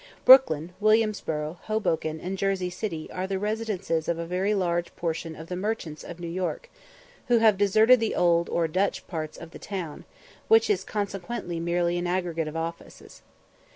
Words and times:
Brooklyn, 0.25 0.73
Williamsburgh, 0.79 1.57
Hoboken, 1.65 2.19
and 2.19 2.35
Jersey 2.35 2.71
City 2.71 3.07
are 3.11 3.27
the 3.27 3.37
residences 3.37 4.07
of 4.07 4.17
a 4.17 4.25
very 4.25 4.55
large 4.55 4.95
portion 4.95 5.35
of 5.35 5.45
the 5.45 5.55
merchants 5.55 6.03
of 6.03 6.19
New 6.19 6.27
York, 6.27 6.71
who 7.27 7.37
have 7.37 7.55
deserted 7.55 7.99
the 7.99 8.15
old 8.15 8.49
or 8.49 8.67
Dutch 8.67 9.05
part 9.05 9.37
of 9.37 9.51
the 9.51 9.59
town, 9.59 10.05
which 10.47 10.71
is 10.71 10.83
consequently 10.83 11.59
merely 11.59 11.99
an 11.99 12.07
aggregate 12.07 12.47
of 12.47 12.57
offices. 12.57 13.21